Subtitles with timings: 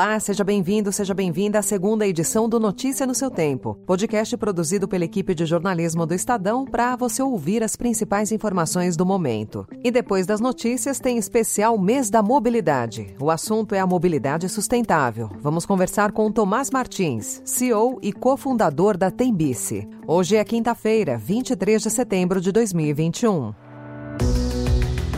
[0.00, 4.88] Olá, seja bem-vindo, seja bem-vinda à segunda edição do Notícia no seu Tempo, podcast produzido
[4.88, 9.66] pela equipe de jornalismo do Estadão para você ouvir as principais informações do momento.
[9.84, 13.14] E depois das notícias tem especial Mês da Mobilidade.
[13.20, 15.28] O assunto é a mobilidade sustentável.
[15.38, 19.86] Vamos conversar com Tomás Martins, CEO e cofundador da Tembice.
[20.06, 23.52] Hoje é quinta-feira, 23 de setembro de 2021.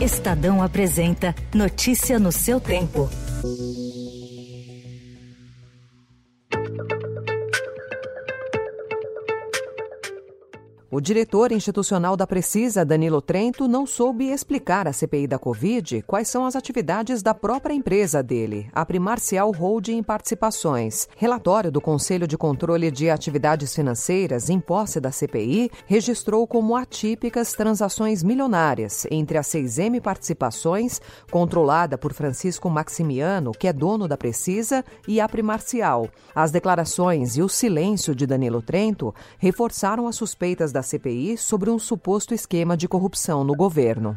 [0.01, 3.09] Estadão apresenta Notícia no seu tempo.
[10.93, 16.27] O diretor institucional da Precisa, Danilo Trento, não soube explicar à CPI da Covid quais
[16.27, 21.07] são as atividades da própria empresa dele, a Primarcial Holding Participações.
[21.17, 27.53] Relatório do Conselho de Controle de Atividades Financeiras, em posse da CPI, registrou como atípicas
[27.53, 34.85] transações milionárias entre a 6M Participações, controlada por Francisco Maximiano, que é dono da Precisa,
[35.07, 36.07] e a Primarcial.
[36.35, 41.79] As declarações e o silêncio de Danilo Trento reforçaram as suspeitas da CPI sobre um
[41.79, 44.15] suposto esquema de corrupção no governo.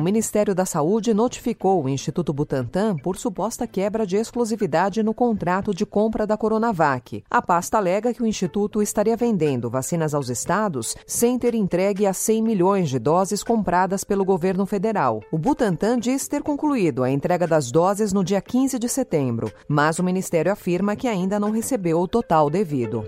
[0.00, 5.84] Ministério da Saúde notificou o Instituto Butantan por suposta quebra de exclusividade no contrato de
[5.84, 7.22] compra da Coronavac.
[7.30, 12.16] A pasta alega que o Instituto estaria vendendo vacinas aos estados sem ter entregue as
[12.16, 15.20] 100 milhões de doses compradas pelo governo federal.
[15.30, 19.98] O Butantan diz ter concluído a entrega das doses no dia 15 de setembro, mas
[19.98, 23.04] o Ministério afirma que ainda não recebeu o total devido.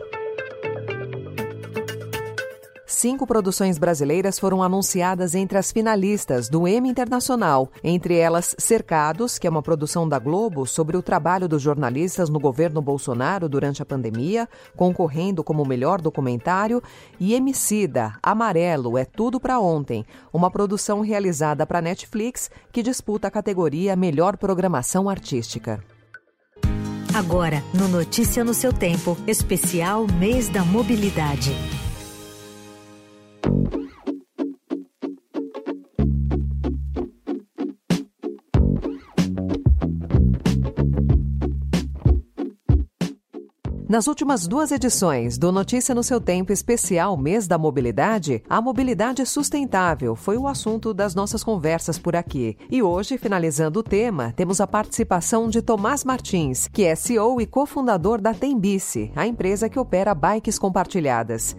[3.03, 9.47] Cinco produções brasileiras foram anunciadas entre as finalistas do Emmy Internacional, entre elas Cercados, que
[9.49, 13.85] é uma produção da Globo sobre o trabalho dos jornalistas no governo Bolsonaro durante a
[13.85, 16.81] pandemia, concorrendo como melhor documentário,
[17.19, 23.33] e Emicida, Amarelo, é tudo para ontem, uma produção realizada para Netflix que disputa a
[23.33, 25.83] categoria Melhor Programação Artística.
[27.13, 31.82] Agora, no Notícia no seu tempo, especial Mês da Mobilidade.
[43.93, 49.27] Nas últimas duas edições do Notícia no seu Tempo especial Mês da Mobilidade, a mobilidade
[49.27, 52.57] sustentável foi o assunto das nossas conversas por aqui.
[52.71, 57.45] E hoje, finalizando o tema, temos a participação de Tomás Martins, que é CEO e
[57.45, 61.55] cofundador da Tembice, a empresa que opera bikes compartilhadas.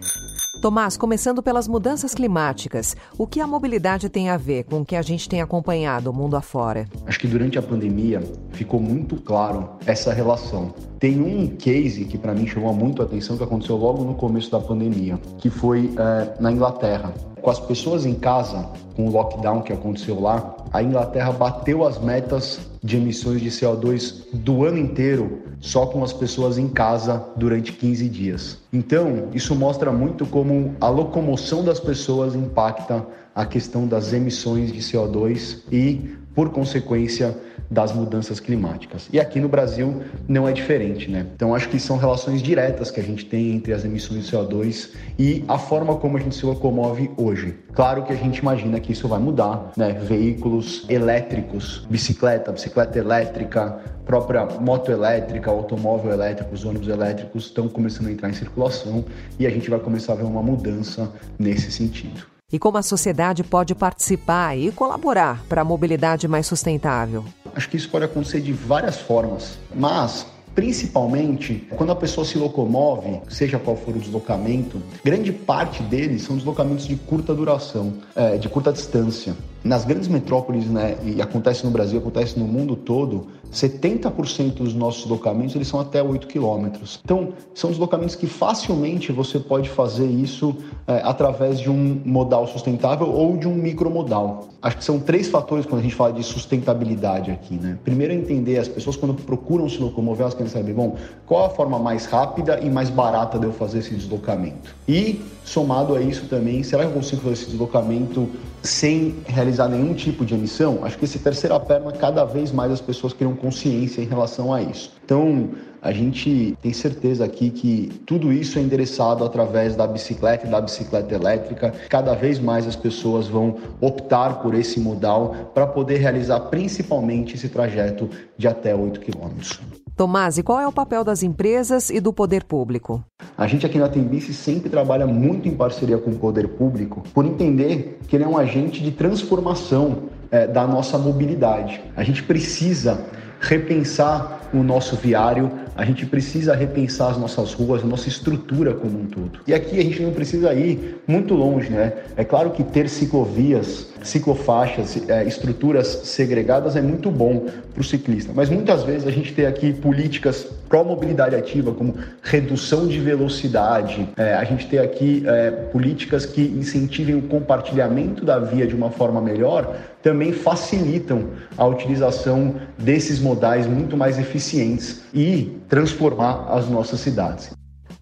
[0.64, 4.96] Tomás, começando pelas mudanças climáticas, o que a mobilidade tem a ver com o que
[4.96, 6.88] a gente tem acompanhado o mundo afora?
[7.04, 10.72] Acho que durante a pandemia ficou muito claro essa relação.
[10.98, 14.50] Tem um case que para mim chamou muito a atenção que aconteceu logo no começo
[14.50, 17.12] da pandemia, que foi é, na Inglaterra.
[17.44, 18.66] Com as pessoas em casa,
[18.96, 24.24] com o lockdown que aconteceu lá, a Inglaterra bateu as metas de emissões de CO2
[24.32, 28.58] do ano inteiro só com as pessoas em casa durante 15 dias.
[28.72, 34.78] Então, isso mostra muito como a locomoção das pessoas impacta a questão das emissões de
[34.78, 37.36] CO2 e, por consequência,
[37.74, 39.08] das mudanças climáticas.
[39.12, 41.26] E aqui no Brasil não é diferente, né?
[41.34, 44.90] Então acho que são relações diretas que a gente tem entre as emissões de CO2
[45.18, 47.56] e a forma como a gente se locomove hoje.
[47.74, 49.92] Claro que a gente imagina que isso vai mudar, né?
[49.92, 58.06] Veículos elétricos, bicicleta, bicicleta elétrica, própria moto elétrica, automóvel elétrico, os ônibus elétricos estão começando
[58.06, 59.04] a entrar em circulação
[59.38, 63.42] e a gente vai começar a ver uma mudança nesse sentido e como a sociedade
[63.42, 67.24] pode participar e colaborar para a mobilidade mais sustentável?
[67.52, 70.24] Acho que isso pode acontecer de várias formas, mas
[70.54, 76.36] principalmente quando a pessoa se locomove, seja qual for o deslocamento, grande parte deles são
[76.36, 79.34] deslocamentos de curta duração, é, de curta distância.
[79.64, 85.02] Nas grandes metrópoles, né, e acontece no Brasil, acontece no mundo todo, 70% dos nossos
[85.02, 87.00] deslocamentos eles são até 8 quilômetros.
[87.04, 90.54] Então, são deslocamentos que facilmente você pode fazer isso
[90.86, 94.48] é, através de um modal sustentável ou de um micromodal.
[94.60, 97.78] Acho que são três fatores quando a gente fala de sustentabilidade aqui, né?
[97.84, 100.96] Primeiro é entender, as pessoas quando procuram se locomover, elas querem saber, bom,
[101.26, 104.74] qual a forma mais rápida e mais barata de eu fazer esse deslocamento?
[104.88, 108.28] E, somado a isso também, será que eu consigo fazer esse deslocamento
[108.64, 110.84] sem realizar nenhum tipo de emissão?
[110.84, 114.62] Acho que esse terceira perna, cada vez mais as pessoas criam consciência em relação a
[114.62, 114.92] isso.
[115.04, 115.50] Então,
[115.82, 120.58] a gente tem certeza aqui que tudo isso é endereçado através da bicicleta e da
[120.58, 121.74] bicicleta elétrica.
[121.90, 127.50] Cada vez mais as pessoas vão optar por esse modal para poder realizar principalmente esse
[127.50, 128.08] trajeto
[128.38, 129.60] de até 8 quilômetros.
[129.96, 133.04] Tomás, e qual é o papel das empresas e do poder público?
[133.38, 137.24] A gente aqui na Tembice sempre trabalha muito em parceria com o poder público por
[137.24, 141.80] entender que ele é um agente de transformação é, da nossa mobilidade.
[141.96, 143.06] A gente precisa
[143.40, 148.98] repensar o nosso viário, a gente precisa repensar as nossas ruas, a nossa estrutura como
[148.98, 149.40] um todo.
[149.46, 151.92] E aqui a gente não precisa ir muito longe, né?
[152.16, 158.32] É claro que ter ciclovias, ciclofaixas, é, estruturas segregadas é muito bom para o ciclista,
[158.34, 164.34] mas muitas vezes a gente tem aqui políticas pró-mobilidade ativa, como redução de velocidade, é,
[164.34, 169.20] a gente tem aqui é, políticas que incentivem o compartilhamento da via de uma forma
[169.20, 177.50] melhor, também facilitam a utilização desses modais muito mais eficientes e transformar as nossas cidades.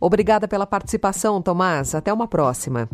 [0.00, 1.94] Obrigada pela participação, Tomás.
[1.94, 2.88] Até uma próxima.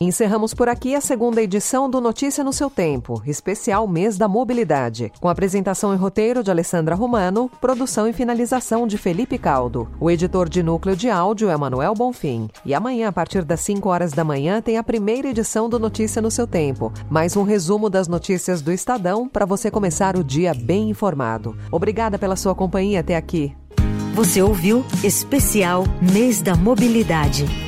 [0.00, 5.12] Encerramos por aqui a segunda edição do Notícia no seu Tempo, especial Mês da Mobilidade,
[5.20, 9.88] com apresentação e roteiro de Alessandra Romano, produção e finalização de Felipe Caldo.
[9.98, 12.48] O editor de núcleo de áudio é Manuel Bonfim.
[12.64, 16.22] E amanhã, a partir das 5 horas da manhã, tem a primeira edição do Notícia
[16.22, 20.54] no seu Tempo, mais um resumo das notícias do Estadão para você começar o dia
[20.54, 21.56] bem informado.
[21.72, 23.52] Obrigada pela sua companhia até aqui.
[24.14, 27.67] Você ouviu Especial Mês da Mobilidade.